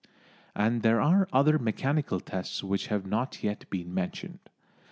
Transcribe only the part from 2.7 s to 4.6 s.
have not yet been mentioned.